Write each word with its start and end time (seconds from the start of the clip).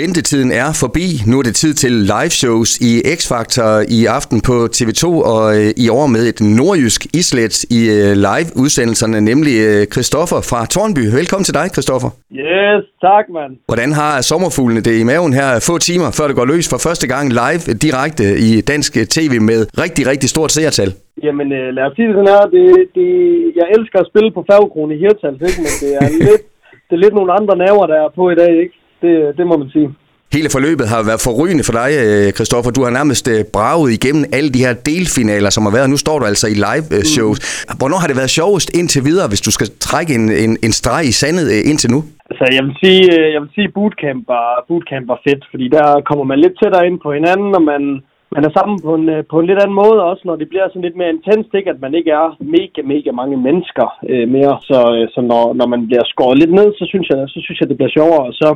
Ventetiden 0.00 0.50
er 0.64 0.70
forbi. 0.84 1.06
Nu 1.30 1.34
er 1.40 1.44
det 1.48 1.54
tid 1.62 1.72
til 1.82 1.92
live 2.14 2.34
shows 2.42 2.70
i 2.90 2.92
X-Factor 3.18 3.70
i 3.98 4.00
aften 4.18 4.38
på 4.48 4.56
TV2 4.76 5.04
og 5.34 5.42
øh, 5.56 5.84
i 5.84 5.86
år 5.98 6.06
med 6.14 6.22
et 6.32 6.40
nordjysk 6.58 7.00
islet 7.22 7.54
i 7.78 7.80
øh, 7.96 8.10
live-udsendelserne, 8.28 9.18
nemlig 9.30 9.56
øh, 9.68 9.80
Christoffer 9.94 10.40
fra 10.50 10.60
Tornby. 10.74 11.04
Velkommen 11.20 11.44
til 11.48 11.54
dig, 11.58 11.66
Christoffer. 11.74 12.10
Yes, 12.42 12.82
tak 13.06 13.24
mand. 13.36 13.52
Hvordan 13.70 13.90
har 14.00 14.12
sommerfuglene 14.30 14.82
det 14.88 14.94
i 15.02 15.04
maven 15.12 15.32
her 15.40 15.48
få 15.68 15.74
timer, 15.88 16.08
før 16.18 16.26
det 16.28 16.36
går 16.40 16.46
løs 16.52 16.66
for 16.72 16.78
første 16.88 17.06
gang 17.12 17.24
live 17.40 17.62
direkte 17.86 18.24
i 18.48 18.50
dansk 18.72 18.92
tv 19.16 19.32
med 19.50 19.60
rigtig, 19.84 20.02
rigtig 20.12 20.28
stort 20.34 20.50
seertal? 20.56 20.90
Jamen 21.26 21.48
lad 21.76 21.84
os 21.88 21.92
sige 21.96 22.08
det 22.08 22.16
sådan 22.18 22.32
her, 22.34 22.44
det, 22.56 22.66
det, 22.96 23.08
jeg 23.60 23.66
elsker 23.76 23.98
at 24.02 24.10
spille 24.10 24.30
på 24.36 24.42
fagkronen 24.50 24.92
i 24.96 25.00
Hirtals, 25.02 25.40
ikke? 25.48 25.60
men 25.64 25.72
det 25.82 25.90
er 26.00 26.06
lidt, 26.28 26.44
det 26.88 26.94
er 26.98 27.02
lidt 27.04 27.14
nogle 27.18 27.32
andre 27.38 27.54
naver, 27.64 27.84
der 27.92 27.98
er 28.04 28.10
på 28.20 28.24
i 28.34 28.38
dag, 28.42 28.52
ikke? 28.64 28.74
Det, 29.02 29.12
det 29.38 29.46
må 29.46 29.56
man 29.56 29.70
sige. 29.76 29.88
Hele 30.36 30.48
forløbet 30.56 30.86
har 30.94 31.00
været 31.10 31.20
forrygende 31.28 31.64
for 31.68 31.74
dig, 31.80 31.90
øh, 32.04 32.26
Christoffer. 32.36 32.70
Du 32.76 32.82
har 32.86 32.92
nærmest 33.00 33.24
øh, 33.34 33.40
braget 33.56 33.88
igennem 33.98 34.24
alle 34.36 34.50
de 34.56 34.64
her 34.66 34.74
delfinaler, 34.90 35.50
som 35.56 35.62
har 35.66 35.74
været. 35.78 35.88
Nu 35.94 35.98
står 36.04 36.16
du 36.20 36.24
altså 36.32 36.46
i 36.54 36.56
live-shows. 36.68 37.38
Mm. 37.40 37.78
Hvornår 37.80 37.98
har 38.02 38.08
det 38.10 38.16
været 38.20 38.36
sjovest 38.40 38.68
indtil 38.78 39.02
videre, 39.10 39.28
hvis 39.32 39.46
du 39.46 39.52
skal 39.56 39.68
trække 39.88 40.12
en, 40.18 40.26
en, 40.44 40.52
en 40.66 40.72
streg 40.80 41.02
i 41.12 41.14
sandet 41.22 41.46
øh, 41.54 41.70
indtil 41.70 41.90
nu? 41.94 42.00
Altså, 42.30 42.44
jeg 42.56 42.62
vil 42.66 42.74
sige, 42.82 43.02
jeg 43.34 43.40
vil 43.42 43.52
sige 43.56 43.74
bootcamp, 43.76 44.22
var, 44.34 44.48
bootcamp 44.68 45.04
var 45.12 45.20
fedt, 45.26 45.42
fordi 45.52 45.66
der 45.76 45.86
kommer 46.08 46.24
man 46.30 46.38
lidt 46.44 46.56
tættere 46.60 46.86
ind 46.88 46.98
på 47.04 47.10
hinanden, 47.18 47.50
og 47.58 47.62
man, 47.72 47.82
man 48.34 48.44
er 48.46 48.52
sammen 48.58 48.76
på 48.86 48.92
en, 48.98 49.06
på 49.30 49.36
en 49.38 49.46
lidt 49.48 49.60
anden 49.62 49.80
måde 49.82 49.98
også, 50.10 50.22
når 50.28 50.36
det 50.40 50.48
bliver 50.48 50.66
sådan 50.68 50.86
lidt 50.86 51.00
mere 51.00 51.14
intenst, 51.16 51.50
ikke? 51.58 51.70
at 51.74 51.80
man 51.84 51.94
ikke 51.98 52.10
er 52.22 52.28
mega, 52.56 52.80
mega 52.92 53.10
mange 53.20 53.36
mennesker 53.46 53.86
øh, 54.12 54.26
mere. 54.36 54.54
Så, 54.68 54.78
så 55.14 55.20
når, 55.30 55.44
når 55.58 55.66
man 55.74 55.82
bliver 55.88 56.04
skåret 56.12 56.38
lidt 56.38 56.52
ned, 56.58 56.68
så 56.78 56.84
synes 56.92 57.06
jeg, 57.12 57.18
så 57.34 57.38
synes 57.44 57.58
jeg 57.60 57.68
det 57.68 57.78
bliver 57.78 57.96
sjovere. 57.98 58.24
Og 58.30 58.34
så 58.42 58.48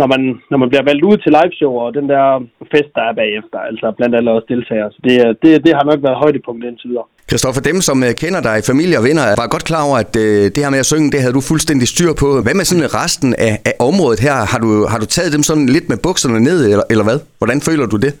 når 0.00 0.08
man, 0.14 0.22
når 0.50 0.58
man 0.62 0.68
bliver 0.70 0.84
valgt 0.90 1.04
ud 1.10 1.16
til 1.24 1.30
liveshow 1.38 1.72
og 1.84 1.88
den 1.98 2.06
der 2.12 2.24
fest, 2.72 2.90
der 2.96 3.04
er 3.08 3.14
bagefter, 3.22 3.58
altså 3.70 3.86
blandt 3.98 4.14
alle 4.18 4.30
os 4.36 4.46
deltagere. 4.52 4.88
Så 4.94 4.98
det, 5.06 5.14
øh, 5.24 5.30
det, 5.42 5.50
det 5.64 5.72
har 5.78 5.84
nok 5.90 6.00
været 6.06 6.20
højdepunktet 6.24 6.66
indtil 6.70 6.88
videre. 6.90 7.06
Christoffer, 7.30 7.62
dem 7.70 7.78
som 7.88 7.96
øh, 8.06 8.12
kender 8.22 8.40
dig, 8.48 8.56
familie 8.70 8.96
og 9.00 9.04
venner, 9.08 9.24
var 9.42 9.48
godt 9.54 9.66
klar 9.70 9.82
over, 9.88 9.98
at 10.04 10.12
øh, 10.24 10.42
det 10.54 10.60
her 10.64 10.70
med 10.74 10.82
at 10.84 10.90
synge, 10.92 11.08
det 11.14 11.20
havde 11.24 11.36
du 11.38 11.42
fuldstændig 11.52 11.86
styr 11.94 12.12
på. 12.22 12.28
Hvad 12.44 12.54
med 12.58 12.66
sådan 12.70 12.86
resten 13.00 13.30
af, 13.48 13.54
af 13.70 13.74
området 13.88 14.20
her? 14.26 14.36
Har 14.52 14.60
du, 14.64 14.70
har 14.92 14.98
du 15.02 15.06
taget 15.16 15.30
dem 15.36 15.42
sådan 15.48 15.66
lidt 15.76 15.86
med 15.92 15.98
bukserne 16.06 16.40
ned, 16.48 16.58
eller, 16.72 16.86
eller 16.92 17.04
hvad? 17.08 17.18
Hvordan 17.40 17.60
føler 17.68 17.86
du 17.92 17.96
det? 18.04 18.12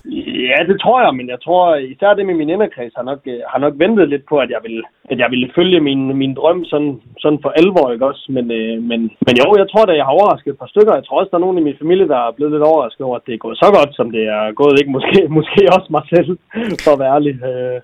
Ja, 0.48 0.58
det 0.70 0.76
tror 0.80 0.98
jeg, 1.04 1.12
men 1.18 1.26
jeg 1.28 1.40
tror 1.44 1.64
især 1.94 2.14
det 2.14 2.26
med 2.26 2.34
min 2.34 2.52
inderkreds 2.54 2.94
har 2.96 3.06
nok, 3.10 3.20
øh, 3.32 3.40
har 3.52 3.60
nok 3.64 3.74
ventet 3.82 4.08
lidt 4.08 4.24
på, 4.28 4.36
at 4.44 4.50
jeg 4.54 4.60
ville, 4.66 4.82
at 5.12 5.18
jeg 5.22 5.30
ville 5.30 5.52
følge 5.58 5.80
min, 5.88 6.02
min 6.22 6.34
drøm 6.34 6.64
sådan, 6.64 6.92
sådan 7.22 7.40
for 7.42 7.50
alvor, 7.60 7.92
ikke 7.92 8.06
også? 8.10 8.24
Men, 8.36 8.44
øh, 8.58 8.76
men, 8.90 9.00
men 9.26 9.34
jo, 9.40 9.46
jeg 9.60 9.68
tror 9.68 9.84
da, 9.84 9.92
jeg 10.00 10.06
har 10.06 10.18
overrasket 10.18 10.50
et 10.52 10.58
par 10.62 10.72
stykker. 10.72 10.94
Jeg 10.94 11.04
tror 11.04 11.18
også, 11.20 11.30
der 11.30 11.38
er 11.38 11.46
nogen 11.46 11.58
i 11.58 11.66
min 11.68 11.80
familie, 11.82 12.08
der 12.08 12.18
er 12.26 12.36
blevet 12.36 12.52
lidt 12.52 12.68
overrasket 12.70 13.06
over, 13.06 13.16
at 13.16 13.26
det 13.26 13.34
er 13.34 13.44
gået 13.44 13.58
så 13.58 13.68
godt, 13.76 13.90
som 13.98 14.10
det 14.16 14.24
er 14.38 14.52
gået. 14.60 14.80
Ikke 14.80 14.94
måske, 14.96 15.18
måske 15.38 15.60
også 15.76 15.88
mig 15.96 16.04
selv, 16.14 16.30
for 16.84 16.92
at 16.92 17.00
være 17.02 17.14
ærlig. 17.16 17.34
Øh, 17.50 17.78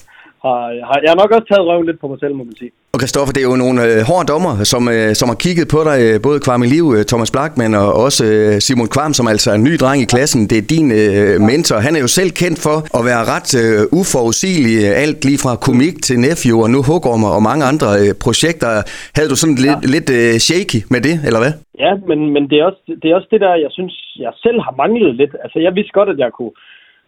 har, 0.45 0.59
har, 0.89 0.97
jeg 1.03 1.11
har 1.13 1.21
nok 1.21 1.35
også 1.37 1.49
taget 1.49 1.67
røven 1.69 1.87
lidt 1.87 2.01
på 2.01 2.09
mig 2.09 2.19
selv, 2.21 2.35
må 2.35 2.45
man 2.45 2.57
sige. 2.61 2.73
Og 2.97 3.01
Kristoffer, 3.01 3.33
det 3.37 3.43
er 3.45 3.51
jo 3.53 3.59
nogle 3.65 3.81
øh, 3.89 3.99
hårde 4.11 4.27
dommer, 4.33 4.53
som, 4.73 4.83
øh, 4.97 5.11
som 5.21 5.27
har 5.33 5.39
kigget 5.45 5.67
på 5.75 5.81
dig, 5.89 5.97
øh, 6.07 6.15
både 6.27 6.39
Kvarm 6.47 6.63
Liv, 6.75 6.87
øh, 6.97 7.03
Thomas 7.13 7.31
Blackman 7.35 7.73
og 7.83 7.89
også 8.05 8.23
øh, 8.31 8.53
Simon 8.67 8.89
Kvam, 8.95 9.13
som 9.19 9.27
altså 9.33 9.47
er 9.53 9.57
en 9.61 9.67
ny 9.69 9.75
dreng 9.83 9.99
i 10.05 10.09
klassen. 10.15 10.41
Det 10.51 10.59
er 10.63 10.67
din 10.75 10.87
øh, 11.01 11.35
mentor. 11.51 11.77
Han 11.87 11.93
er 11.97 12.03
jo 12.07 12.11
selv 12.19 12.31
kendt 12.43 12.59
for 12.67 12.77
at 12.99 13.03
være 13.11 13.23
ret 13.35 13.51
øh, 13.63 13.81
uforudsigelig, 14.01 14.75
alt 15.05 15.21
lige 15.29 15.41
fra 15.45 15.53
komik 15.69 15.95
til 16.07 16.17
Nephew 16.27 16.57
og 16.65 16.69
nu 16.75 16.79
Hugormer 16.89 17.31
og 17.37 17.43
mange 17.51 17.63
andre 17.71 17.89
øh, 18.03 18.13
projekter. 18.25 18.71
Havde 19.17 19.31
du 19.33 19.37
sådan 19.43 19.59
lidt, 19.67 19.81
ja. 19.85 19.93
lidt 19.95 20.09
øh, 20.19 20.33
shaky 20.49 20.81
med 20.95 21.01
det, 21.07 21.15
eller 21.27 21.41
hvad? 21.43 21.53
Ja, 21.85 21.93
men, 22.09 22.19
men 22.35 22.43
det, 22.51 22.57
er 22.61 22.65
også, 22.71 22.83
det 23.01 23.07
er 23.09 23.15
også 23.19 23.31
det 23.35 23.41
der, 23.45 23.53
jeg 23.65 23.73
synes, 23.79 23.95
jeg 24.25 24.33
selv 24.45 24.59
har 24.67 24.75
manglet 24.83 25.13
lidt. 25.21 25.33
Altså, 25.45 25.59
jeg 25.67 25.73
vidste 25.79 25.97
godt, 25.99 26.11
at 26.15 26.19
jeg 26.25 26.31
kunne 26.39 26.55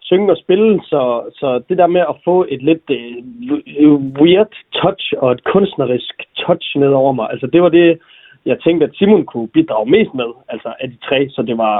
synge 0.09 0.31
og 0.31 0.37
spille, 0.43 0.69
så, 0.91 1.01
så 1.39 1.47
det 1.69 1.77
der 1.77 1.87
med 1.87 2.03
at 2.11 2.15
få 2.27 2.45
et 2.49 2.61
lidt 2.69 2.87
øh, 2.89 3.93
weird 4.21 4.53
touch 4.81 5.05
og 5.17 5.31
et 5.31 5.43
kunstnerisk 5.43 6.15
touch 6.43 6.77
ned 6.77 6.93
over 7.01 7.13
mig, 7.19 7.27
altså 7.33 7.47
det 7.53 7.61
var 7.61 7.69
det, 7.69 7.99
jeg 8.45 8.57
tænkte, 8.59 8.85
at 8.85 8.95
Simon 8.95 9.25
kunne 9.25 9.47
bidrage 9.47 9.89
mest 9.95 10.13
med, 10.13 10.29
altså 10.53 10.69
af 10.79 10.87
de 10.89 10.97
tre, 11.07 11.19
så 11.29 11.41
det 11.41 11.57
var, 11.57 11.75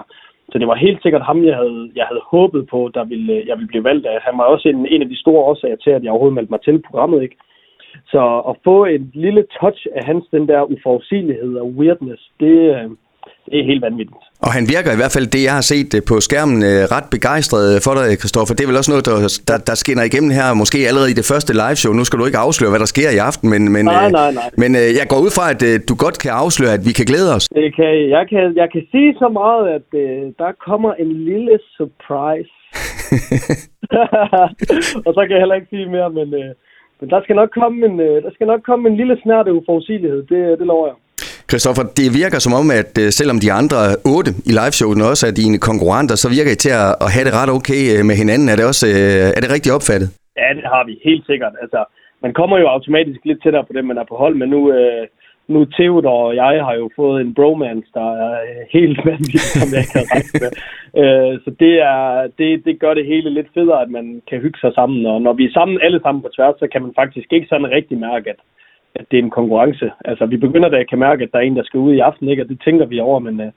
så 0.52 0.60
det 0.60 0.68
var 0.68 0.76
helt 0.76 1.02
sikkert 1.02 1.30
ham, 1.30 1.46
jeg 1.46 1.56
havde, 1.56 1.92
jeg 1.96 2.06
havde 2.10 2.30
håbet 2.34 2.68
på, 2.68 2.92
der 2.94 3.04
ville, 3.04 3.44
jeg 3.48 3.56
ville 3.58 3.68
blive 3.74 3.84
valgt 3.84 4.06
af. 4.06 4.18
Han 4.22 4.38
var 4.38 4.44
også 4.44 4.70
en, 4.70 4.88
en 4.88 5.02
af 5.02 5.10
de 5.10 5.22
store 5.24 5.44
årsager 5.50 5.76
til, 5.76 5.90
at 5.90 6.04
jeg 6.04 6.12
overhovedet 6.12 6.36
meldte 6.36 6.54
mig 6.54 6.62
til 6.62 6.84
programmet, 6.88 7.24
ikke? 7.24 7.38
Så 8.12 8.22
at 8.50 8.56
få 8.64 8.86
et 8.86 9.06
lille 9.14 9.44
touch 9.62 9.88
af 9.96 10.04
hans, 10.06 10.26
den 10.32 10.48
der 10.48 10.72
uforudsigelighed 10.74 11.58
og 11.58 11.68
weirdness, 11.68 12.24
det, 12.40 12.58
øh, 12.76 12.90
det 13.52 13.60
er 13.60 13.70
helt 13.72 13.82
vanvittigt. 13.82 14.29
Og 14.46 14.52
han 14.58 14.64
virker 14.76 14.92
i 14.94 15.00
hvert 15.02 15.16
fald, 15.16 15.28
det 15.36 15.42
jeg 15.48 15.56
har 15.60 15.66
set 15.74 15.92
øh, 15.98 16.02
på 16.10 16.16
skærmen, 16.28 16.60
øh, 16.70 16.82
ret 16.96 17.08
begejstret 17.16 17.66
for 17.86 17.94
dig, 17.98 18.06
Kristoffer. 18.22 18.54
Det 18.56 18.64
er 18.64 18.70
vel 18.72 18.82
også 18.82 18.92
noget, 18.94 19.06
der, 19.10 19.16
der, 19.50 19.58
der 19.70 19.76
skinner 19.84 20.04
igennem 20.10 20.32
her, 20.40 20.48
måske 20.64 20.78
allerede 20.90 21.12
i 21.14 21.20
det 21.20 21.28
første 21.32 21.52
liveshow. 21.62 21.92
Nu 22.00 22.04
skal 22.06 22.20
du 22.20 22.26
ikke 22.30 22.44
afsløre, 22.48 22.72
hvad 22.74 22.82
der 22.86 22.92
sker 22.96 23.10
i 23.18 23.20
aften, 23.30 23.46
men, 23.54 23.62
men, 23.76 23.84
nej, 23.86 24.10
nej, 24.20 24.32
nej. 24.40 24.50
men 24.62 24.70
jeg 25.00 25.06
går 25.12 25.20
ud 25.26 25.32
fra, 25.38 25.46
at 25.54 25.62
du 25.90 25.94
godt 26.06 26.18
kan 26.24 26.32
afsløre, 26.44 26.74
at 26.78 26.84
vi 26.88 26.94
kan 26.98 27.06
glæde 27.12 27.30
os. 27.38 27.46
Det 27.62 27.70
kan, 27.80 27.92
jeg, 28.16 28.24
kan, 28.32 28.44
jeg 28.62 28.68
kan 28.74 28.84
sige 28.94 29.12
så 29.22 29.28
meget, 29.42 29.64
at 29.78 29.88
uh, 30.04 30.22
der 30.42 30.52
kommer 30.68 30.92
en 31.04 31.12
lille 31.30 31.56
surprise. 31.78 32.54
og 35.06 35.12
så 35.16 35.22
kan 35.24 35.34
jeg 35.36 35.44
heller 35.44 35.60
ikke 35.60 35.74
sige 35.74 35.88
mere, 35.96 36.10
men, 36.18 36.28
uh, 36.42 36.50
men 37.00 37.06
der, 37.14 37.20
skal 37.24 37.36
nok 37.42 37.52
komme 37.60 37.78
en, 37.90 37.96
uh, 38.08 38.16
der 38.26 38.32
skal 38.36 38.48
nok 38.48 38.62
komme 38.70 38.84
en 38.90 38.96
lille 39.02 39.16
snærte 39.24 39.54
uforudsigelighed. 39.60 40.22
Det, 40.32 40.42
det 40.60 40.68
lover 40.72 40.88
jeg. 40.92 40.98
Christoffer, 41.52 41.84
det 42.00 42.08
virker 42.22 42.40
som 42.46 42.54
om, 42.62 42.68
at 42.82 42.92
øh, 43.04 43.08
selvom 43.20 43.38
de 43.46 43.50
andre 43.62 43.80
otte 44.16 44.32
i 44.50 44.52
liveshowet 44.60 45.02
også 45.12 45.24
er 45.30 45.34
dine 45.42 45.58
konkurrenter, 45.70 46.16
så 46.24 46.28
virker 46.38 46.52
I 46.54 46.64
til 46.66 46.74
at 47.04 47.10
have 47.16 47.26
det 47.28 47.34
ret 47.40 47.52
okay 47.58 47.82
øh, 47.94 48.02
med 48.10 48.16
hinanden. 48.22 48.48
Er 48.50 48.58
det 48.58 48.66
også 48.72 48.86
øh, 48.94 49.36
er 49.38 49.42
det 49.44 49.50
rigtigt 49.56 49.76
opfattet? 49.78 50.10
Ja, 50.42 50.50
det 50.58 50.66
har 50.74 50.84
vi 50.90 50.94
helt 51.10 51.26
sikkert. 51.32 51.54
Altså, 51.64 51.80
man 52.24 52.34
kommer 52.40 52.56
jo 52.62 52.68
automatisk 52.76 53.20
lidt 53.26 53.40
tættere 53.44 53.66
på 53.68 53.74
dem, 53.78 53.86
man 53.92 54.02
er 54.02 54.08
på 54.12 54.16
hold, 54.24 54.36
men 54.42 54.50
nu, 54.56 54.62
øh, 54.78 55.04
nu 55.54 55.60
Theodor 55.76 56.20
og 56.28 56.36
jeg 56.36 56.52
har 56.68 56.76
jo 56.82 56.88
fået 57.00 57.18
en 57.22 57.34
bromance, 57.38 57.90
der 58.00 58.10
er 58.26 58.36
helt 58.78 59.00
vanvittig, 59.10 59.52
som 59.62 59.70
jeg 59.78 59.86
kan 59.94 60.04
regne 60.12 60.34
med. 60.44 60.54
Øh, 61.02 61.34
så 61.44 61.50
det, 61.64 61.74
er, 61.94 62.28
det, 62.40 62.66
det 62.66 62.80
gør 62.80 62.94
det 62.94 63.06
hele 63.06 63.30
lidt 63.30 63.50
federe, 63.54 63.82
at 63.82 63.92
man 63.98 64.22
kan 64.30 64.40
hygge 64.40 64.60
sig 64.60 64.72
sammen. 64.74 65.06
Og 65.06 65.22
når 65.22 65.34
vi 65.34 65.46
er 65.46 65.54
sammen 65.54 65.80
alle 65.86 66.00
sammen 66.04 66.22
på 66.22 66.30
tværs, 66.36 66.56
så 66.60 66.68
kan 66.72 66.82
man 66.82 66.94
faktisk 66.96 67.34
ikke 67.34 67.48
sådan 67.50 67.72
rigtig 67.78 67.98
mærke, 67.98 68.30
at 68.30 68.40
at 68.96 69.06
det 69.12 69.20
er 69.20 69.24
en 69.24 69.38
konkurrence. 69.40 69.92
Altså, 70.06 70.26
vi 70.26 70.38
begynder 70.38 70.70
da 70.70 70.78
at 70.78 70.90
kan 70.90 71.00
mærke, 71.00 71.24
at 71.24 71.30
der 71.34 71.40
er 71.40 71.44
en, 71.44 71.56
der 71.56 71.64
skal 71.64 71.80
ud 71.80 71.94
i 71.94 72.00
aften, 72.00 72.30
ikke? 72.30 72.44
og 72.44 72.50
det 72.50 72.62
tænker 72.66 72.86
vi 72.86 73.00
over, 73.00 73.20
men, 73.20 73.42
øh, 73.42 73.52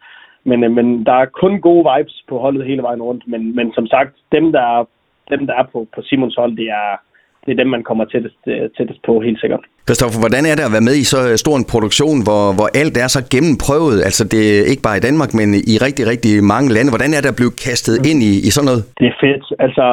men, 0.44 0.64
øh, 0.64 0.70
men 0.70 1.06
der 1.06 1.12
er 1.12 1.26
kun 1.26 1.60
gode 1.60 1.84
vibes 1.90 2.24
på 2.28 2.38
holdet 2.38 2.66
hele 2.66 2.82
vejen 2.82 3.02
rundt. 3.02 3.24
Men, 3.26 3.56
men 3.56 3.72
som 3.72 3.86
sagt, 3.86 4.12
dem, 4.32 4.52
der 4.52 4.60
er, 4.60 4.88
dem, 5.30 5.46
der 5.46 5.54
er 5.54 5.64
på, 5.72 5.86
på 5.94 6.02
Simons 6.02 6.34
hold, 6.34 6.56
det 6.56 6.68
er, 6.68 7.00
det 7.46 7.52
er 7.52 7.56
dem, 7.62 7.66
man 7.66 7.82
kommer 7.82 8.04
tættest, 8.04 8.40
øh, 8.46 8.70
tættest 8.76 9.00
på, 9.06 9.20
helt 9.20 9.40
sikkert. 9.40 9.64
Kristoffer, 9.88 10.20
hvordan 10.24 10.44
er 10.50 10.54
det 10.56 10.64
at 10.68 10.74
være 10.76 10.88
med 10.88 10.96
i 11.02 11.06
så 11.12 11.20
stor 11.44 11.56
en 11.56 11.70
produktion, 11.74 12.18
hvor, 12.26 12.44
hvor 12.56 12.68
alt 12.80 12.96
er 13.04 13.08
så 13.16 13.20
gennemprøvet? 13.34 13.98
Altså 14.08 14.22
det 14.32 14.42
er 14.58 14.62
ikke 14.72 14.86
bare 14.88 14.98
i 15.00 15.06
Danmark, 15.08 15.30
men 15.40 15.48
i 15.72 15.74
rigtig, 15.86 16.04
rigtig 16.12 16.32
mange 16.54 16.68
lande. 16.74 16.92
Hvordan 16.94 17.12
er 17.16 17.20
det 17.22 17.32
at 17.34 17.40
blive 17.40 17.54
kastet 17.66 17.94
ind 18.10 18.20
i, 18.30 18.32
i 18.48 18.50
sådan 18.54 18.68
noget? 18.70 18.82
Det 19.00 19.06
er 19.12 19.16
fedt. 19.24 19.44
Altså, 19.66 19.86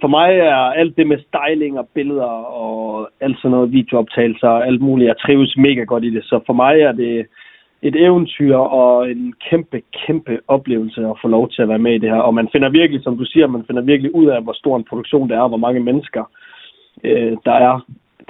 for 0.00 0.08
mig 0.08 0.30
er 0.38 0.54
alt 0.80 0.96
det 0.96 1.06
med 1.06 1.18
styling 1.18 1.78
og 1.78 1.88
billeder 1.94 2.32
og 2.62 3.08
alt 3.20 3.36
sådan 3.38 3.50
noget, 3.50 3.72
videooptagelser 3.72 4.48
og 4.48 4.66
alt 4.66 4.80
muligt, 4.80 5.08
jeg 5.08 5.18
trives 5.18 5.56
mega 5.56 5.82
godt 5.84 6.04
i 6.04 6.14
det. 6.14 6.24
Så 6.24 6.40
for 6.46 6.52
mig 6.52 6.80
er 6.80 6.92
det 6.92 7.26
et 7.82 7.96
eventyr 7.96 8.56
og 8.56 9.10
en 9.10 9.34
kæmpe, 9.50 9.82
kæmpe 10.06 10.38
oplevelse 10.48 11.00
at 11.00 11.18
få 11.22 11.28
lov 11.28 11.50
til 11.50 11.62
at 11.62 11.68
være 11.68 11.78
med 11.78 11.94
i 11.94 11.98
det 11.98 12.10
her. 12.10 12.20
Og 12.20 12.34
man 12.34 12.48
finder 12.52 12.68
virkelig, 12.68 13.02
som 13.02 13.18
du 13.18 13.24
siger, 13.24 13.46
man 13.46 13.64
finder 13.66 13.82
virkelig 13.82 14.14
ud 14.14 14.26
af, 14.26 14.42
hvor 14.42 14.52
stor 14.52 14.76
en 14.76 14.84
produktion 14.84 15.28
det 15.28 15.36
er, 15.36 15.40
og 15.40 15.48
hvor 15.48 15.64
mange 15.66 15.80
mennesker 15.80 16.24
øh, 17.04 17.36
der 17.44 17.52
er 17.52 17.80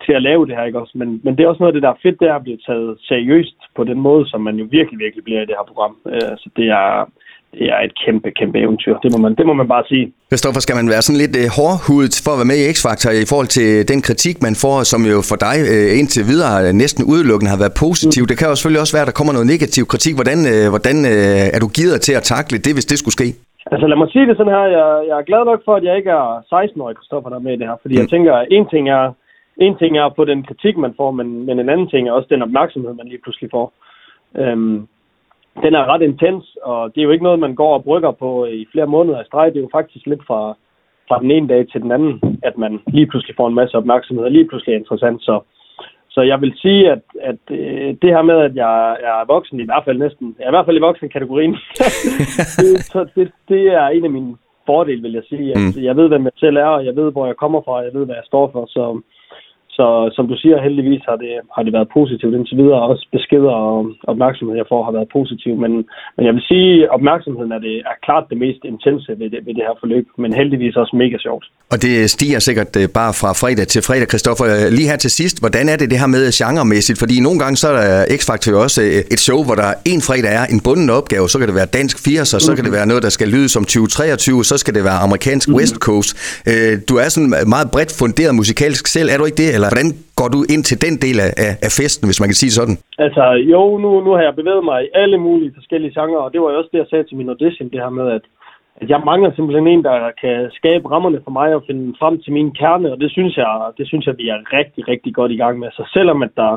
til 0.04 0.12
at 0.12 0.22
lave 0.22 0.46
det 0.46 0.56
her, 0.56 0.64
ikke 0.64 0.80
også? 0.80 0.98
Men, 0.98 1.20
men 1.24 1.36
det 1.36 1.44
er 1.44 1.48
også 1.48 1.62
noget 1.62 1.72
af 1.72 1.76
det, 1.76 1.82
der 1.82 1.90
er 1.90 2.02
fedt, 2.02 2.20
det 2.20 2.28
er 2.28 2.34
at 2.34 2.42
blive 2.42 2.58
taget 2.66 2.96
seriøst 3.00 3.56
på 3.76 3.84
den 3.84 4.00
måde, 4.00 4.28
som 4.28 4.40
man 4.40 4.56
jo 4.56 4.66
virkelig, 4.70 4.98
virkelig 4.98 5.24
bliver 5.24 5.42
i 5.42 5.46
det 5.46 5.56
her 5.58 5.66
program. 5.68 5.96
Øh, 6.06 6.34
så 6.42 6.50
det 6.56 6.68
er, 6.68 7.10
det 7.54 7.66
er 7.74 7.80
et 7.80 7.98
kæmpe, 8.04 8.30
kæmpe 8.30 8.58
eventyr. 8.58 8.98
Det 8.98 9.10
må 9.12 9.18
man, 9.22 9.34
det 9.34 9.46
må 9.46 9.52
man 9.52 9.68
bare 9.68 9.84
sige. 9.88 10.12
Kristoffer, 10.30 10.60
skal 10.66 10.76
man 10.80 10.88
være 10.94 11.02
sådan 11.06 11.22
lidt 11.24 11.34
uh, 11.40 11.46
hårdhudet 11.58 12.14
for 12.24 12.32
at 12.34 12.40
være 12.40 12.52
med 12.52 12.58
i 12.62 12.66
X-Factor 12.74 13.10
i 13.24 13.28
forhold 13.32 13.50
til 13.58 13.68
den 13.90 14.00
kritik, 14.08 14.36
man 14.46 14.54
får, 14.62 14.76
som 14.92 15.00
jo 15.12 15.18
for 15.30 15.38
dig 15.46 15.56
uh, 15.72 16.00
indtil 16.00 16.22
videre 16.32 16.52
næsten 16.82 17.02
udelukkende 17.12 17.50
har 17.54 17.60
været 17.64 17.74
positiv. 17.84 18.22
Mm. 18.22 18.28
Det 18.30 18.36
kan 18.38 18.48
jo 18.50 18.54
selvfølgelig 18.56 18.82
også 18.84 18.94
være, 18.96 19.04
at 19.06 19.10
der 19.10 19.18
kommer 19.18 19.32
noget 19.36 19.48
negativ 19.54 19.84
kritik. 19.92 20.14
Hvordan, 20.18 20.38
uh, 20.52 20.66
hvordan 20.74 20.96
uh, 21.12 21.56
er 21.56 21.60
du 21.64 21.68
givet 21.78 21.96
til 22.06 22.14
at 22.20 22.24
takle 22.34 22.56
det, 22.66 22.72
hvis 22.76 22.90
det 22.90 22.98
skulle 23.00 23.16
ske? 23.18 23.28
Altså 23.72 23.86
lad 23.90 23.98
mig 24.00 24.08
sige 24.14 24.26
det 24.28 24.36
sådan 24.36 24.54
her, 24.56 24.64
jeg, 24.78 24.88
jeg 25.08 25.16
er 25.18 25.28
glad 25.30 25.42
nok 25.50 25.60
for, 25.66 25.74
at 25.78 25.84
jeg 25.88 25.94
ikke 26.00 26.12
er 26.20 26.26
16-årig 26.52 26.96
Kristoffer, 27.00 27.28
der 27.30 27.38
er 27.38 27.46
med 27.46 27.54
i 27.54 27.60
det 27.60 27.68
her. 27.70 27.78
Fordi 27.82 27.94
mm. 27.94 28.00
jeg 28.00 28.08
tænker, 28.14 28.32
at 28.40 28.46
en 28.56 28.66
ting 28.72 28.84
er, 28.98 29.04
en 29.66 29.74
ting 29.80 29.92
er 30.00 30.14
få 30.16 30.24
den 30.32 30.40
kritik, 30.48 30.74
man 30.84 30.92
får, 31.00 31.10
men, 31.18 31.28
men 31.46 31.56
en 31.58 31.68
anden 31.72 31.88
ting 31.92 32.02
er 32.02 32.12
også 32.12 32.28
den 32.34 32.42
opmærksomhed, 32.46 32.92
man 32.94 33.08
lige 33.12 33.22
pludselig 33.24 33.48
får. 33.56 33.66
Øhm, 34.42 34.78
den 35.64 35.74
er 35.74 35.84
ret 35.92 36.02
intens, 36.02 36.56
og 36.62 36.94
det 36.94 37.00
er 37.00 37.04
jo 37.04 37.10
ikke 37.10 37.24
noget, 37.24 37.38
man 37.38 37.54
går 37.54 37.74
og 37.74 37.84
brygger 37.84 38.10
på 38.10 38.46
i 38.46 38.66
flere 38.72 38.86
måneder 38.86 39.20
i 39.20 39.24
streg. 39.26 39.52
Det 39.52 39.58
er 39.58 39.66
jo 39.66 39.76
faktisk 39.78 40.06
lidt 40.06 40.26
fra, 40.26 40.56
fra 41.08 41.20
den 41.22 41.30
ene 41.30 41.48
dag 41.48 41.68
til 41.68 41.82
den 41.82 41.92
anden, 41.92 42.38
at 42.42 42.58
man 42.58 42.80
lige 42.86 43.06
pludselig 43.06 43.36
får 43.36 43.48
en 43.48 43.54
masse 43.54 43.76
opmærksomhed, 43.76 44.24
og 44.24 44.30
lige 44.30 44.48
pludselig 44.48 44.72
er 44.72 44.78
interessant. 44.78 45.22
Så, 45.22 45.40
så 46.08 46.20
jeg 46.22 46.40
vil 46.40 46.52
sige, 46.56 46.90
at, 46.90 47.02
at 47.20 47.42
øh, 47.50 47.96
det 48.02 48.10
her 48.14 48.22
med, 48.22 48.38
at 48.38 48.54
jeg, 48.56 48.96
jeg 49.02 49.20
er 49.20 49.32
voksen, 49.34 49.60
i 49.60 49.64
hvert 49.64 49.84
fald 49.84 49.98
næsten, 49.98 50.36
jeg 50.38 50.44
er 50.44 50.50
i 50.50 50.56
hvert 50.56 50.66
fald 50.66 50.76
i 50.76 50.86
voksenkategorien, 50.88 51.56
det, 52.62 52.70
så 52.92 53.06
det, 53.14 53.32
det 53.48 53.62
er 53.66 53.86
en 53.88 54.04
af 54.04 54.10
mine 54.10 54.36
fordele, 54.66 55.02
vil 55.02 55.12
jeg 55.12 55.26
sige. 55.28 55.50
At 55.52 55.60
mm. 55.60 55.82
Jeg 55.88 55.96
ved, 55.96 56.08
hvem 56.08 56.24
jeg 56.24 56.36
selv 56.36 56.56
er, 56.56 56.70
og 56.78 56.84
jeg 56.88 56.96
ved, 56.96 57.12
hvor 57.12 57.26
jeg 57.26 57.36
kommer 57.36 57.60
fra, 57.62 57.72
og 57.72 57.84
jeg 57.84 57.94
ved, 57.94 58.04
hvad 58.04 58.16
jeg 58.20 58.30
står 58.30 58.46
for. 58.52 58.66
Så, 58.66 58.82
så 59.78 59.86
som 60.16 60.24
du 60.30 60.36
siger, 60.42 60.64
heldigvis 60.66 61.02
har 61.10 61.18
det, 61.24 61.34
har 61.54 61.62
det 61.66 61.72
været 61.76 61.88
positivt 61.98 62.34
indtil 62.34 62.56
videre. 62.62 62.80
Også 62.92 63.04
beskeder 63.16 63.54
og 63.66 63.76
opmærksomhed, 64.12 64.54
jeg 64.56 64.68
får, 64.72 64.80
har 64.88 64.94
været 64.98 65.08
positiv. 65.18 65.52
Men, 65.64 65.72
men 66.16 66.22
jeg 66.26 66.34
vil 66.36 66.44
sige, 66.50 66.68
at 66.84 66.90
opmærksomheden 66.96 67.52
er, 67.56 67.60
det, 67.66 67.76
er 67.90 67.96
klart 68.06 68.24
det 68.30 68.38
mest 68.44 68.62
intense 68.72 69.10
ved 69.20 69.28
det, 69.32 69.40
ved 69.46 69.54
det 69.58 69.64
her 69.68 69.76
forløb. 69.82 70.06
Men 70.22 70.30
heldigvis 70.40 70.76
også 70.82 70.94
mega 71.02 71.16
sjovt. 71.26 71.44
Og 71.72 71.76
det 71.84 71.94
stiger 72.16 72.40
sikkert 72.48 72.72
øh, 72.80 72.86
bare 72.98 73.12
fra 73.20 73.30
fredag 73.42 73.66
til 73.74 73.82
fredag, 73.88 74.08
Kristoffer. 74.12 74.46
Lige 74.78 74.88
her 74.90 75.00
til 75.04 75.12
sidst, 75.20 75.36
hvordan 75.42 75.64
er 75.72 75.76
det 75.80 75.90
det 75.92 75.98
her 76.02 76.10
med 76.16 76.22
genremæssigt? 76.40 76.98
Fordi 77.02 77.16
nogle 77.26 77.38
gange 77.42 77.56
så 77.62 77.66
er 77.70 77.76
der 77.80 77.90
X-Factor 78.18 78.52
også 78.66 78.80
øh, 78.88 79.14
et 79.14 79.20
show, 79.26 79.40
hvor 79.46 79.56
der 79.62 79.70
en 79.92 80.00
fredag 80.08 80.32
er 80.40 80.44
en 80.54 80.60
bunden 80.66 80.88
opgave. 80.98 81.24
Så 81.32 81.36
kan 81.38 81.46
det 81.50 81.56
være 81.60 81.70
dansk 81.78 81.96
80'er, 82.06 82.38
så 82.46 82.50
kan 82.56 82.62
det 82.64 82.72
mhm. 82.72 82.78
være 82.78 82.86
noget, 82.90 83.02
der 83.06 83.12
skal 83.18 83.28
lyde 83.34 83.48
som 83.56 83.62
2023, 83.64 84.44
så 84.50 84.56
skal 84.62 84.72
det 84.76 84.82
være 84.88 84.98
amerikansk 85.06 85.48
mm-hmm. 85.48 85.58
West 85.58 85.76
Coast. 85.86 86.10
Øh, 86.50 86.72
du 86.88 86.94
er 87.02 87.08
sådan 87.14 87.30
meget 87.54 87.68
bredt 87.74 87.92
funderet 87.98 88.34
musikalsk 88.34 88.86
selv, 88.86 89.08
er 89.12 89.16
du 89.18 89.24
ikke 89.24 89.40
det? 89.44 89.54
Eller 89.54 89.67
hvordan 89.68 89.88
går 90.20 90.28
du 90.34 90.40
ind 90.54 90.62
til 90.70 90.78
den 90.86 90.94
del 91.04 91.16
af, 91.26 91.30
af 91.66 91.72
festen, 91.80 92.04
hvis 92.08 92.20
man 92.22 92.28
kan 92.30 92.40
sige 92.42 92.56
sådan? 92.58 92.76
Altså, 93.04 93.24
jo, 93.52 93.62
nu, 93.82 93.90
nu 94.06 94.10
har 94.16 94.22
jeg 94.28 94.38
bevæget 94.40 94.64
mig 94.70 94.78
i 94.82 94.92
alle 95.02 95.18
mulige 95.26 95.52
forskellige 95.58 95.94
genrer, 95.98 96.22
og 96.24 96.30
det 96.32 96.40
var 96.40 96.50
jo 96.50 96.58
også 96.58 96.70
det, 96.72 96.78
jeg 96.82 96.90
sagde 96.90 97.06
til 97.06 97.16
min 97.20 97.32
audition, 97.34 97.70
det 97.72 97.82
her 97.84 97.92
med, 98.00 98.06
at, 98.16 98.24
at 98.80 98.86
jeg 98.92 99.00
mangler 99.10 99.30
simpelthen 99.32 99.66
en, 99.66 99.82
der 99.88 99.98
kan 100.22 100.36
skabe 100.58 100.90
rammerne 100.92 101.20
for 101.24 101.32
mig 101.38 101.48
og 101.56 101.64
finde 101.68 101.86
frem 102.00 102.14
til 102.22 102.32
min 102.32 102.50
kerne, 102.60 102.92
og 102.92 102.98
det 103.02 103.10
synes 103.16 103.36
jeg, 103.36 103.50
det 103.78 103.86
synes 103.88 104.04
jeg, 104.06 104.14
vi 104.20 104.26
er 104.34 104.38
rigtig, 104.58 104.82
rigtig 104.92 105.14
godt 105.18 105.32
i 105.32 105.40
gang 105.42 105.58
med. 105.58 105.68
Så 105.78 105.82
selvom 105.96 106.22
at 106.26 106.32
der 106.36 106.52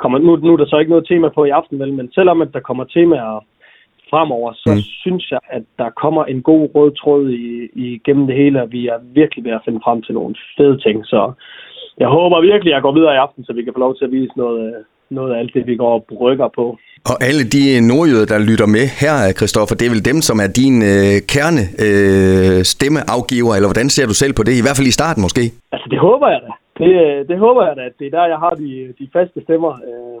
kommer, 0.00 0.18
nu, 0.18 0.36
nu 0.36 0.52
er 0.52 0.56
der 0.60 0.68
så 0.70 0.78
ikke 0.78 0.94
noget 0.94 1.08
tema 1.08 1.28
på 1.28 1.44
i 1.44 1.56
aften, 1.58 1.78
vel, 1.78 1.92
men 1.92 2.12
selvom 2.12 2.42
at 2.42 2.52
der 2.54 2.60
kommer 2.68 2.84
temaer 2.84 3.44
fremover, 4.10 4.50
så 4.64 4.70
mm. 4.74 4.82
synes 5.02 5.24
jeg, 5.30 5.40
at 5.56 5.62
der 5.78 5.90
kommer 6.02 6.24
en 6.24 6.42
god 6.42 6.68
rød 6.74 6.90
tråd 7.00 7.30
i, 7.30 7.46
i 7.84 7.86
gennem 8.04 8.26
det 8.26 8.36
hele, 8.36 8.62
og 8.62 8.72
vi 8.72 8.86
er 8.86 8.98
virkelig 9.20 9.44
ved 9.44 9.52
at 9.52 9.64
finde 9.64 9.80
frem 9.84 10.02
til 10.02 10.14
nogle 10.14 10.34
fede 10.56 10.76
ting. 10.84 10.96
Så 11.06 11.32
jeg 12.02 12.08
håber 12.08 12.40
virkelig, 12.40 12.70
at 12.70 12.76
jeg 12.76 12.82
går 12.82 12.94
videre 12.98 13.14
i 13.14 13.22
aften, 13.26 13.44
så 13.44 13.52
vi 13.52 13.62
kan 13.62 13.74
få 13.74 13.80
lov 13.86 13.94
til 13.96 14.04
at 14.04 14.12
vise 14.12 14.34
noget, 14.36 14.74
noget 15.10 15.34
af 15.34 15.38
alt 15.38 15.54
det, 15.54 15.66
vi 15.66 15.76
går 15.76 15.92
og 15.98 16.04
brygger 16.08 16.48
på. 16.58 16.66
Og 17.10 17.16
alle 17.28 17.44
de 17.54 17.62
nordjyder, 17.90 18.26
der 18.32 18.46
lytter 18.50 18.68
med 18.76 18.86
her, 19.02 19.14
Christoffer, 19.38 19.74
det 19.76 19.86
er 19.86 19.94
vel 19.94 20.08
dem, 20.10 20.18
som 20.28 20.36
er 20.44 20.50
din 20.60 20.76
øh, 20.92 21.16
kerne 21.34 21.62
øh, 21.86 22.60
stemmeafgiver, 22.74 23.52
eller 23.54 23.68
hvordan 23.70 23.88
ser 23.96 24.06
du 24.10 24.14
selv 24.22 24.34
på 24.36 24.42
det? 24.46 24.54
I 24.60 24.64
hvert 24.64 24.78
fald 24.78 24.92
i 24.92 24.98
starten 25.00 25.20
måske? 25.26 25.44
Altså, 25.74 25.86
det 25.92 26.00
håber 26.08 26.28
jeg 26.34 26.40
da. 26.46 26.52
Det, 26.80 26.90
det 27.30 27.38
håber 27.44 27.62
jeg 27.68 27.74
da, 27.78 27.82
at 27.90 27.96
det 27.98 28.06
er 28.06 28.14
der, 28.18 28.32
jeg 28.34 28.40
har 28.44 28.54
de, 28.62 28.70
de 29.00 29.06
faste 29.16 29.38
stemmer. 29.46 29.72
Øh, 29.88 30.18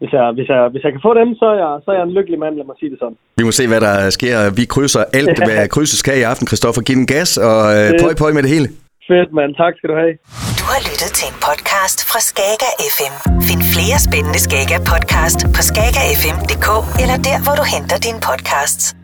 hvis 0.00 0.12
jeg, 0.16 0.24
hvis, 0.36 0.48
jeg, 0.52 0.60
hvis 0.72 0.82
jeg 0.86 0.92
kan 0.94 1.02
få 1.08 1.12
dem, 1.20 1.28
så 1.40 1.46
er, 1.54 1.58
jeg, 1.64 1.72
så 1.84 1.88
er 1.92 1.96
jeg 1.98 2.06
en 2.08 2.14
lykkelig 2.18 2.38
mand, 2.44 2.54
lad 2.58 2.66
mig 2.70 2.76
sige 2.80 2.90
det 2.92 2.98
sådan. 3.02 3.16
Vi 3.40 3.44
må 3.48 3.52
se, 3.60 3.64
hvad 3.72 3.80
der 3.86 3.96
sker. 4.18 4.36
Vi 4.58 4.64
krydser 4.74 5.02
alt, 5.18 5.36
hvad 5.48 5.68
krydses 5.74 6.02
kan 6.06 6.14
i 6.22 6.24
aften, 6.32 6.46
Christoffer. 6.50 6.82
Giv 6.86 6.96
den 7.00 7.08
gas, 7.14 7.30
og 7.48 7.58
øh, 7.76 7.86
pøj 8.02 8.12
pøj 8.22 8.30
med 8.36 8.42
det 8.46 8.50
hele. 8.56 8.68
Fedt, 9.10 9.30
mand. 9.38 9.50
Tak 9.62 9.72
skal 9.78 9.88
du 9.90 9.96
have. 10.02 10.12
Du 10.60 10.64
har 10.72 10.80
lyttet 10.88 11.10
til 11.18 11.26
en 11.32 11.38
podcast 11.48 11.98
fra 12.10 12.20
Skager 12.30 12.72
FM. 12.96 13.14
Find 13.48 13.62
flere 13.74 13.98
spændende 14.06 14.40
Skager 14.46 14.80
podcast 14.92 15.38
på 15.54 15.60
skagerfm.dk 15.70 16.68
eller 17.02 17.16
der, 17.28 17.38
hvor 17.44 17.54
du 17.60 17.64
henter 17.74 17.96
dine 18.06 18.20
podcasts. 18.28 18.97